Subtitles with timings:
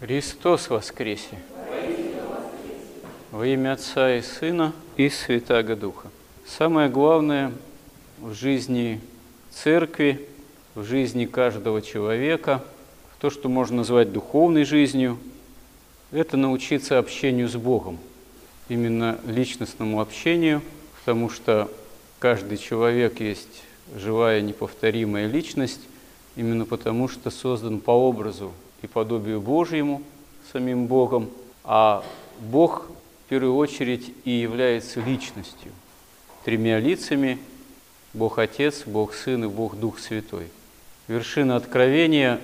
[0.00, 1.38] Христос воскресе!
[3.30, 6.08] Во имя Отца и Сына и Святаго Духа.
[6.46, 7.52] Самое главное
[8.18, 9.02] в жизни
[9.50, 10.26] церкви,
[10.74, 12.64] в жизни каждого человека,
[13.20, 15.18] то, что можно назвать духовной жизнью,
[16.12, 17.98] это научиться общению с Богом,
[18.70, 20.62] именно личностному общению,
[20.98, 21.70] потому что
[22.18, 23.64] каждый человек есть
[23.94, 25.82] живая неповторимая личность,
[26.36, 30.02] именно потому что создан по образу и подобию Божьему,
[30.52, 31.30] самим Богом,
[31.64, 32.04] а
[32.40, 32.86] Бог
[33.26, 35.72] в первую очередь и является личностью,
[36.44, 37.38] тремя лицами–
[38.12, 40.48] Бог Отец, Бог Сын и Бог Дух Святой.
[41.06, 42.40] Вершина откровения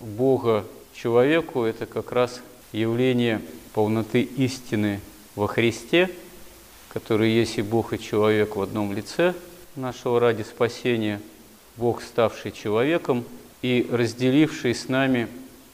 [0.00, 2.40] Бога человеку– это как раз
[2.72, 3.42] явление
[3.74, 5.00] полноты истины
[5.36, 6.10] во Христе,
[6.88, 9.34] который есть и Бог, и человек в одном лице
[9.76, 11.20] нашего ради спасения,
[11.76, 13.24] Бог, ставший человеком
[13.60, 15.28] и разделивший с нами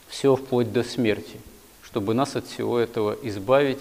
[0.08, 1.40] все вплоть до смерти,
[1.82, 3.80] чтобы нас от всего этого избавить,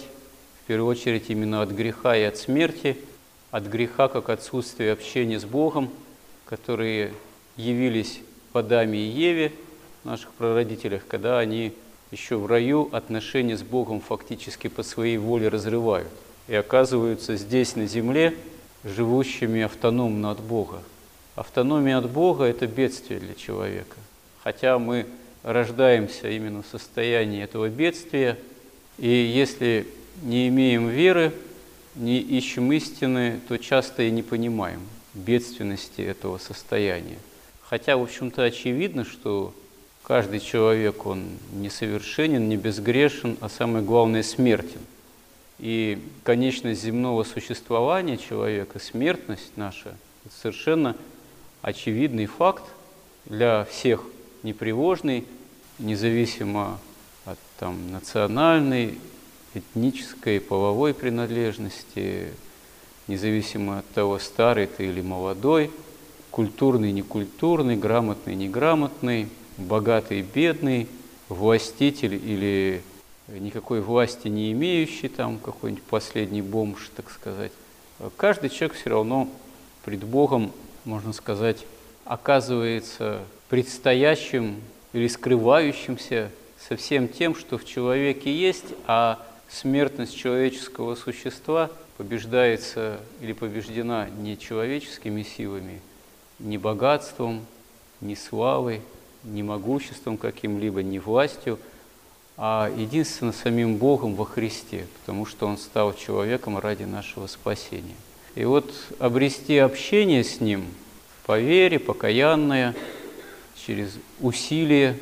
[0.64, 2.98] в первую очередь именно от греха и от смерти–
[3.55, 5.90] от греха, как отсутствие общения с Богом,
[6.44, 7.14] которые
[7.55, 8.20] явились
[8.52, 9.54] в Адаме и Еве,
[10.04, 11.72] наших прародителях, когда они
[12.12, 16.10] еще в раю отношения с Богом фактически по своей воле разрывают
[16.49, 18.36] и оказываются здесь, на земле,
[18.84, 20.84] живущими автономно от Бога.
[21.38, 23.96] Автономия от Бога– это бедствие для человека.
[24.44, 25.05] Хотя мы
[25.46, 28.38] рождаемся именно в состоянии этого бедствия,
[28.98, 29.87] и если
[30.24, 31.32] не имеем веры,
[31.93, 34.82] не ищем истины, то часто и не понимаем
[35.13, 37.20] бедственности этого состояния.
[37.62, 39.54] Хотя, в общем-то, очевидно, что
[40.04, 44.82] каждый человек, он несовершенен, не безгрешен, а самое главное, смертен.
[45.59, 50.96] И конечность земного существования человека, смертность наша, это совершенно
[51.62, 52.63] очевидный факт
[53.26, 54.04] для всех
[54.46, 55.26] непривожный,
[55.79, 56.79] независимо
[57.26, 58.98] от там, национальной
[59.54, 62.27] этнической, половой принадлежности,
[63.07, 65.72] независимо от того, старый ты или молодой,
[66.31, 70.88] культурный, некультурный, грамотный, неграмотный, богатый, бедный,
[71.28, 72.84] властитель или
[73.28, 77.52] никакой власти не имеющий, там какой-нибудь последний бомж, так сказать.
[78.18, 79.28] Каждый человек все равно
[79.84, 80.52] пред Богом,
[80.84, 81.66] можно сказать,
[82.03, 84.62] оказывается предстоящим
[84.94, 86.32] или скрывающимся
[86.68, 94.38] со всем тем, что в человеке есть, а смертность человеческого существа побеждается или побеждена не
[94.38, 95.82] человеческими силами,
[96.40, 97.46] не богатством,
[98.02, 98.82] не славой,
[99.24, 101.60] не могуществом каким-либо, не властью,
[102.38, 107.96] а единственно самим Богом во Христе, потому что Он стал человеком ради нашего спасения.
[108.36, 110.66] И вот обрести общение с Ним
[111.26, 112.76] по вере, покаянное,
[113.66, 114.98] через усилие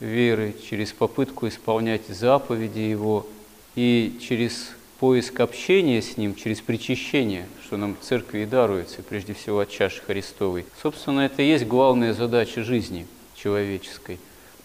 [0.00, 3.26] веры, через попытку исполнять заповеди Его–
[3.78, 9.34] и через поиск общения с Ним, через причащение, что нам в церкви и даруется, прежде
[9.34, 10.66] всего от чаши Христовой.
[10.82, 13.06] Собственно, это и есть главная задача жизни
[13.36, 14.18] человеческой.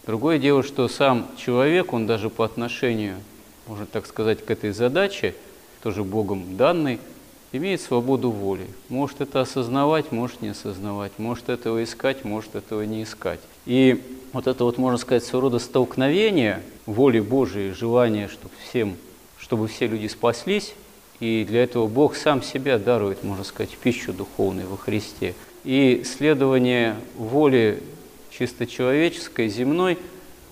[0.04, 3.20] Другое дело, что сам человек, он даже по отношению,
[3.68, 5.36] можно так сказать, к этой задаче,
[5.84, 6.98] тоже Богом данной,
[7.56, 8.66] имеет свободу воли.
[8.88, 13.40] Может это осознавать, может не осознавать, может этого искать, может этого не искать.
[13.66, 18.96] И вот это вот, можно сказать, своего рода столкновение воли Божией, желание, чтобы всем,
[19.38, 20.74] чтобы все люди спаслись,
[21.20, 25.34] и для этого Бог сам себя дарует, можно сказать, пищу духовную во Христе.
[25.64, 27.82] И следование воли
[28.30, 29.98] чисто человеческой, земной,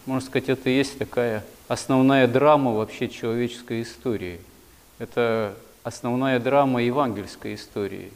[0.07, 4.41] можно сказать, это и есть такая основная драма вообще человеческой истории.
[4.99, 8.11] Это основная драма евангельской истории.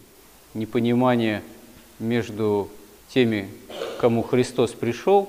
[0.54, 1.43] Непонимание
[1.99, 2.69] между
[3.09, 3.49] теми,
[4.00, 5.28] кому Христос пришел,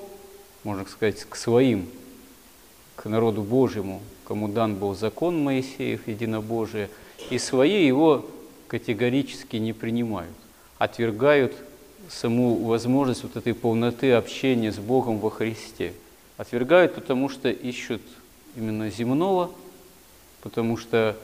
[0.64, 1.88] можно сказать, к своим,
[2.96, 6.90] к народу Божьему, кому дан был закон Моисеев, единобожие,
[7.30, 8.26] и свои его
[8.68, 10.34] категорически не принимают,
[10.78, 11.54] отвергают
[12.08, 15.92] саму возможность вот этой полноты общения с Богом во Христе.
[16.36, 18.02] Отвергают, потому что ищут
[18.56, 19.50] именно земного,
[20.42, 21.16] потому что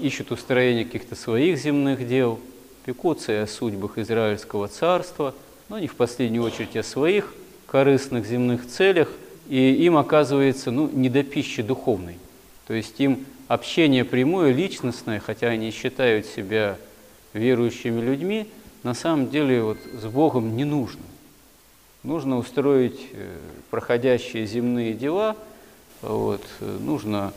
[0.00, 2.40] ищут устроение каких-то своих земных дел,
[2.84, 5.34] пекутся и о судьбах Израильского царства,
[5.68, 7.32] но не в последнюю очередь о своих
[7.66, 9.08] корыстных земных целях,
[9.48, 12.18] и им оказывается ну, не до пищи духовной.
[12.66, 16.78] То есть им общение прямое, личностное, хотя они считают себя
[17.32, 18.46] верующими людьми,
[18.82, 21.02] на самом деле вот с Богом не нужно.
[22.02, 23.36] Нужно устроить э,
[23.70, 25.36] проходящие земные дела,
[26.02, 27.32] вот, нужно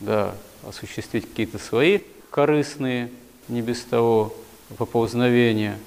[0.00, 0.34] да,
[0.68, 2.00] осуществить какие-то свои
[2.30, 3.10] корыстные,
[3.48, 4.34] не без того,
[4.76, 5.78] поползновения.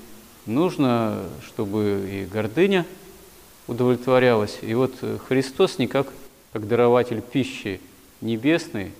[0.46, 2.86] Нужно, чтобы и гордыня
[3.68, 4.60] удовлетворялась.
[4.62, 4.94] И вот
[5.28, 6.08] Христос никак
[6.54, 7.82] как дарователь пищи
[8.22, 8.92] небесной,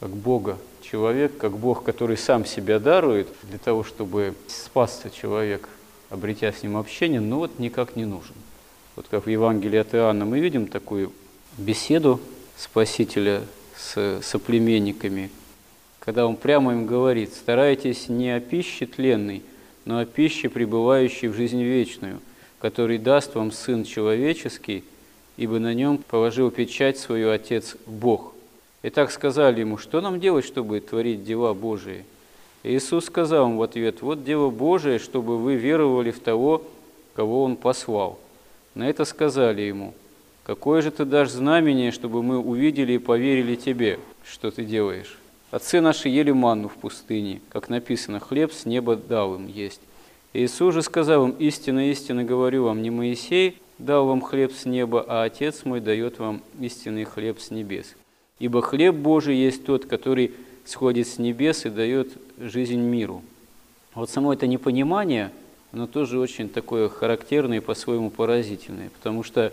[0.00, 5.68] как Бога человек, как Бог, который сам себя дарует для того, чтобы спасся человек,
[6.10, 8.34] обретя с ним общение, но вот никак не нужен.
[8.94, 11.12] Вот как в Евангелии от Иоанна мы видим такую
[11.56, 12.20] беседу
[12.56, 13.42] Спасителя
[13.76, 15.30] с соплеменниками,
[16.00, 19.42] когда он прямо им говорит, старайтесь не о пище тленной,
[19.84, 22.20] но о пище, пребывающей в жизнь вечную,
[22.58, 24.84] который даст вам Сын Человеческий,
[25.36, 28.34] ибо на нем положил печать свою Отец Бог.
[28.82, 32.04] И так сказали ему, что нам делать, чтобы творить дела Божии?
[32.64, 36.62] Иисус сказал им в ответ, вот дело Божие, чтобы вы веровали в того,
[37.14, 38.18] кого Он послал.
[38.74, 39.94] На это сказали ему,
[40.44, 45.18] какое же ты дашь знамение, чтобы мы увидели и поверили тебе, что ты делаешь?
[45.50, 49.80] Отцы наши ели манну в пустыне, как написано, хлеб с неба дал им есть.
[50.32, 55.04] Иисус же сказал им, истинно, истинно говорю вам, не Моисей дал вам хлеб с неба,
[55.06, 57.94] а Отец мой дает вам истинный хлеб с небес.
[58.38, 60.32] Ибо хлеб Божий есть тот, который
[60.64, 63.22] сходит с небес и дает жизнь миру.
[63.94, 65.30] Вот само это непонимание,
[65.72, 69.52] оно тоже очень такое характерное и по-своему поразительное, потому что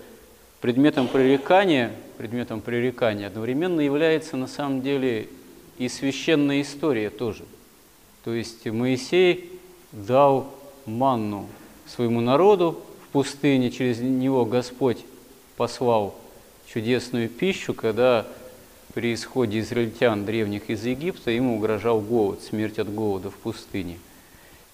[0.62, 5.30] предметом пререкания, предметом пререкания одновременно является на самом деле
[5.78, 7.46] и священная история тоже.
[8.24, 9.60] То есть Моисей
[9.92, 10.54] дал
[10.86, 11.48] манну
[11.88, 15.06] своему народу в пустыне, через него Господь
[15.56, 16.16] послал
[16.72, 18.28] чудесную пищу, когда
[18.94, 24.00] при исходе израильтян древних из Египта ему угрожал голод, смерть от голода в пустыне.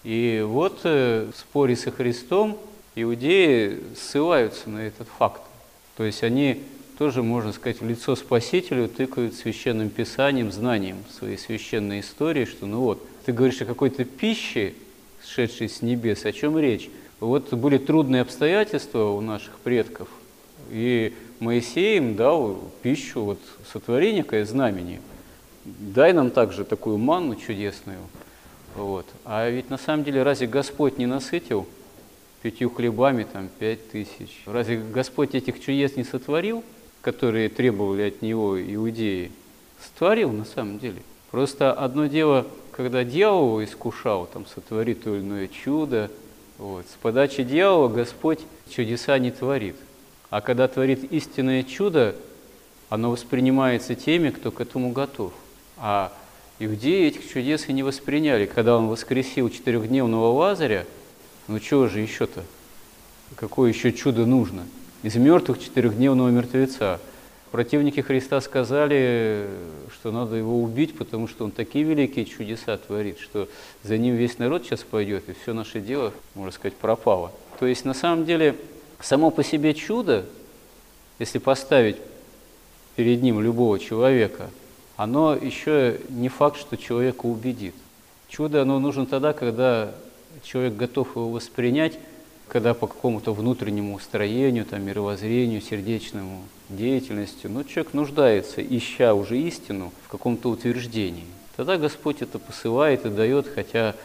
[0.03, 2.57] И вот э, в споре со Христом
[2.95, 5.41] иудеи ссылаются на этот факт.
[5.97, 6.61] То есть они
[6.97, 12.81] тоже, можно сказать, в лицо Спасителю тыкают священным писанием, знанием своей священной истории, что ну
[12.81, 14.73] вот, ты говоришь о какой-то пище,
[15.23, 16.89] сшедшей с небес, о чем речь?
[17.19, 20.09] Вот были трудные обстоятельства у наших предков,
[20.69, 23.39] и Моисей им дал пищу, вот
[23.71, 25.01] сотвори некое знамение.
[25.65, 27.99] Дай нам также такую манну чудесную.
[28.75, 29.05] Вот.
[29.23, 31.67] А ведь на самом деле разве Господь не насытил
[32.45, 34.43] пятью хлебами там пять тысяч?
[34.45, 36.63] Разве Господь этих чудес не сотворил,
[37.01, 39.31] которые требовали от Него иудеи?
[39.83, 41.01] Сотворил на самом деле.
[41.31, 46.11] Просто одно дело, когда дьявол искушал, там сотворит то или иное чудо,
[46.59, 46.85] вот.
[46.85, 49.77] с подачи дьявола Господь чудеса не творит.
[50.29, 52.15] А когда творит истинное чудо,
[52.89, 55.33] оно воспринимается теми, кто к этому готов.
[55.77, 56.13] А
[56.59, 58.45] иудеи этих чудес и не восприняли.
[58.45, 60.85] Когда он воскресил четырехдневного Лазаря,
[61.47, 62.43] ну чего же еще-то?
[63.35, 64.63] Какое еще чудо нужно?
[65.03, 66.99] Из мертвых четырехдневного мертвеца.
[67.51, 69.47] Противники Христа сказали,
[69.93, 73.47] что надо его убить, потому что он такие великие чудеса творит, что
[73.83, 77.31] за ним весь народ сейчас пойдет, и все наше дело, можно сказать, пропало.
[77.59, 78.55] То есть на самом деле
[79.01, 80.25] Само по себе чудо,
[81.19, 81.97] если поставить
[82.95, 84.49] перед ним любого человека,
[84.95, 87.75] оно еще не факт, что человека убедит.
[88.29, 89.93] Чудо, оно нужно тогда, когда
[90.43, 91.99] человек готов его воспринять,
[92.47, 99.91] когда по какому-то внутреннему устроению, там, мировоззрению, сердечному деятельности, но человек нуждается, ища уже истину
[100.03, 101.25] в каком-то утверждении.
[101.55, 103.95] Тогда Господь это посылает и дает, хотя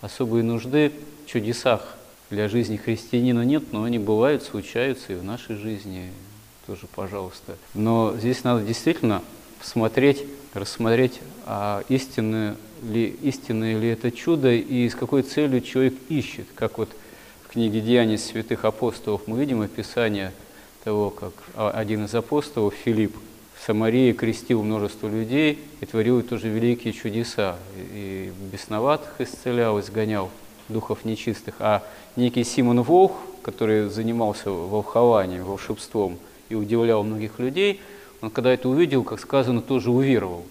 [0.00, 0.92] особые нужды
[1.24, 1.96] в чудесах
[2.30, 6.10] для жизни христианина нет, но они бывают, случаются и в нашей жизни
[6.66, 7.56] тоже, пожалуйста.
[7.74, 9.22] Но здесь надо действительно
[9.60, 16.46] посмотреть, рассмотреть, а истинное ли, истинное ли это чудо и с какой целью человек ищет.
[16.54, 16.90] Как вот
[17.44, 20.32] в книге «Деяний святых апостолов» мы видим описание
[20.82, 23.16] того, как один из апостолов, Филипп,
[23.54, 27.56] в Самарии крестил множество людей и творил тоже великие чудеса.
[27.92, 30.30] И бесноватых исцелял, изгонял
[30.68, 31.82] духов нечистых, а
[32.16, 33.12] некий Симон Волх,
[33.42, 37.80] который занимался волхованием, волшебством и удивлял многих людей,
[38.20, 40.44] он когда это увидел, как сказано, тоже уверовал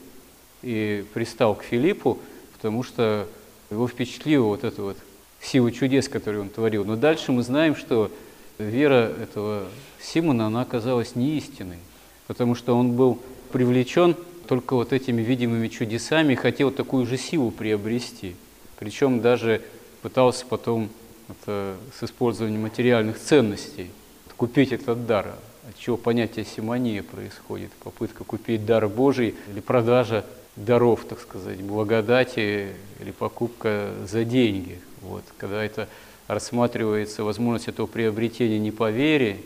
[0.66, 2.18] и пристал к Филиппу,
[2.54, 3.28] потому что
[3.70, 4.98] его впечатлила вот эта вот
[5.40, 6.84] сила чудес, которые он творил.
[6.84, 8.12] Но дальше мы знаем, что
[8.58, 9.68] вера этого
[10.02, 11.78] Симона, она оказалась неистинной,
[12.26, 13.20] потому что он был
[13.52, 14.16] привлечен
[14.48, 18.36] только вот этими видимыми чудесами и хотел такую же силу приобрести.
[18.80, 19.62] Причем даже
[20.02, 20.90] пытался потом
[21.30, 23.92] это, с использованием материальных ценностей
[24.36, 25.36] купить этот дар.
[25.68, 32.70] От чего понятие симония происходит, попытка купить дар Божий или продажа даров, так сказать, благодати
[33.00, 34.80] или покупка за деньги.
[35.02, 35.88] Вот, когда это
[36.28, 39.38] рассматривается возможность этого приобретения не по вере,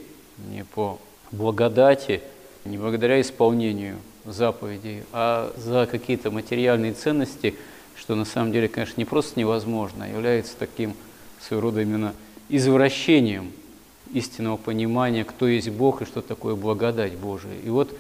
[0.50, 1.00] не по
[1.32, 2.22] благодати,
[2.66, 7.56] не благодаря исполнению заповедей, а за какие-то материальные ценности–
[8.00, 10.96] что на самом деле, конечно, не просто невозможно, а является таким
[11.39, 12.13] своего рода именно
[12.48, 13.51] извращением
[14.13, 17.54] истинного понимания, кто есть Бог и что такое благодать Божия.
[17.63, 17.96] И вот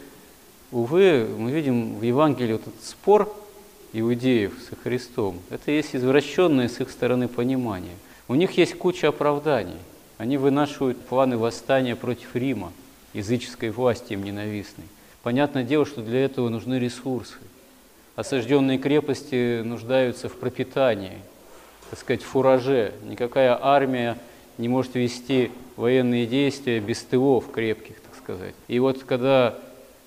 [0.71, 3.33] увы, мы видим в Евангелии вот этот спор
[3.93, 5.39] иудеев со Христом.
[5.49, 7.95] Это есть извращенное с их стороны понимание.
[8.27, 9.77] У них есть куча оправданий.
[10.17, 12.71] Они вынашивают планы восстания против Рима,
[13.13, 14.85] языческой власти им ненавистной.
[15.23, 17.37] Понятное дело, что для этого нужны ресурсы.
[18.15, 21.19] Осажденные крепости нуждаются в пропитании,
[21.89, 22.93] так сказать, фураже.
[23.05, 24.17] Никакая армия
[24.57, 28.53] не может вести военные действия без тылов крепких, так сказать.
[28.67, 29.57] И вот когда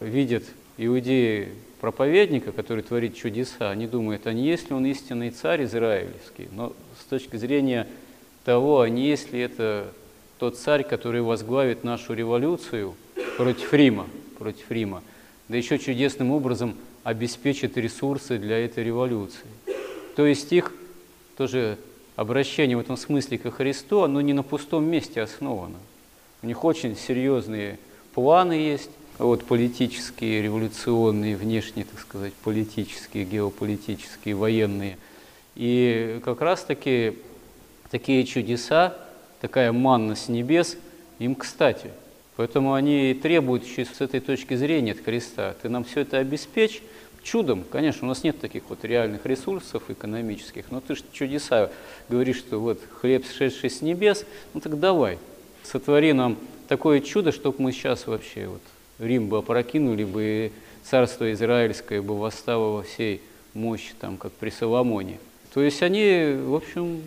[0.03, 0.45] видят
[0.77, 1.49] иудеи
[1.81, 6.49] проповедника, который творит чудеса, они думают, а не есть ли он истинный царь израильский?
[6.53, 7.89] Но с точки зрения
[8.45, 9.93] того, а не есть ли это
[10.39, 12.95] тот царь, который возглавит нашу революцию
[13.37, 14.07] против Рима,
[14.39, 15.03] против Рима,
[15.49, 19.47] да еще чудесным образом обеспечит ресурсы для этой революции.
[20.17, 20.73] То есть их
[21.37, 21.79] тоже
[22.17, 25.79] обращение в этом смысле ко Христу, оно не на пустом месте основано.
[26.43, 27.79] У них очень серьезные
[28.15, 34.99] планы есть, вот политические, революционные, внешние, так сказать, политические, геополитические, военные.
[35.55, 37.19] И как раз-таки
[37.91, 38.97] такие чудеса,
[39.41, 40.77] такая манна с небес
[41.19, 41.91] им кстати.
[42.37, 45.55] Поэтому они требуют с этой точки зрения от Христа.
[45.61, 46.83] Ты нам все это обеспечь,
[47.23, 51.71] чудом, конечно, у нас нет таких вот реальных ресурсов экономических, но ты же чудеса
[52.09, 55.19] говоришь, что вот хлеб, сшедший с небес, ну так давай,
[55.63, 56.37] сотвори нам
[56.69, 58.63] такое чудо, чтобы мы сейчас вообще вот
[59.03, 60.53] Рим бы опрокинули бы, и
[60.89, 63.21] царство израильское бы восстало во всей
[63.53, 65.19] мощи, там, как при Соломоне.
[65.53, 67.03] То есть они, в общем,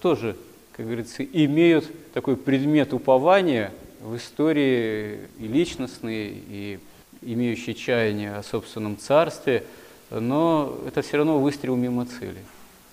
[0.00, 0.36] тоже,
[0.72, 6.78] как говорится, имеют такой предмет упования в истории и личностной, и
[7.22, 9.64] имеющий чаяние о собственном царстве,
[10.10, 12.42] но это все равно выстрел мимо цели,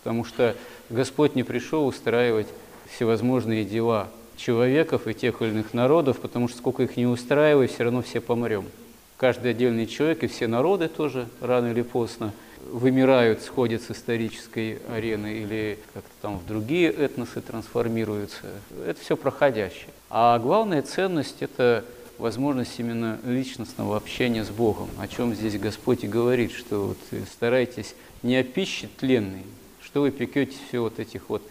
[0.03, 0.55] потому что
[0.89, 2.47] Господь не пришел устраивать
[2.89, 7.83] всевозможные дела человеков и тех или иных народов, потому что сколько их не устраивает, все
[7.83, 8.65] равно все помрем.
[9.17, 12.33] Каждый отдельный человек и все народы тоже рано или поздно
[12.71, 18.41] вымирают, сходят с исторической арены или как-то там в другие этносы трансформируются.
[18.85, 19.89] Это все проходящее.
[20.09, 21.85] А главная ценность– это
[22.17, 26.97] возможность именно личностного общения с Богом, о чем здесь Господь и говорит, что вот
[27.31, 29.43] старайтесь не о пище тленной,
[29.81, 31.43] что вы пекете все вот этих вот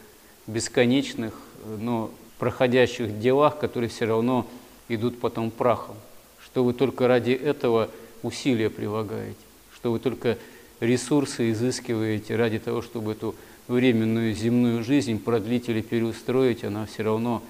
[0.47, 1.35] бесконечных,
[1.79, 4.47] но проходящих делах, которые все равно
[4.89, 5.97] идут потом прахом,
[6.45, 7.91] что вы только ради этого
[8.23, 9.37] усилия прилагаете,
[9.75, 10.39] что вы только
[10.81, 13.35] ресурсы изыскиваете ради того, чтобы эту
[13.69, 17.43] временную земную жизнь продлить или переустроить, она все равно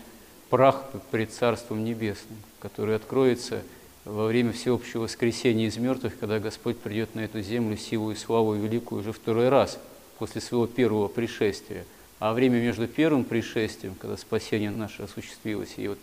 [0.49, 3.63] прах пред Царством Небесным, который откроется
[4.05, 8.55] во время всеобщего воскресения из мертвых, когда Господь придет на эту землю силу и славу
[8.55, 9.79] великую уже второй раз
[10.19, 11.85] после своего первого пришествия.
[12.19, 15.99] А время между первым пришествием, когда спасение наше осуществилось, и вот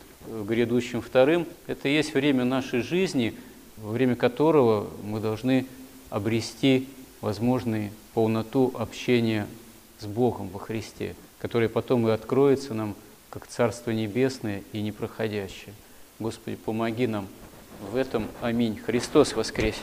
[0.48, 3.34] грядущим вторым, это и есть время нашей жизни,
[3.78, 5.66] во время которого мы должны
[6.10, 6.88] обрести
[7.22, 9.48] возможную полноту общения
[10.00, 12.96] с Богом во Христе, которое потом и откроется нам
[13.32, 15.74] как Царство Небесное и непроходящее.
[16.20, 17.28] Господи, помоги нам
[17.92, 18.28] в этом.
[18.42, 18.78] Аминь.
[18.78, 19.82] Христос воскресе!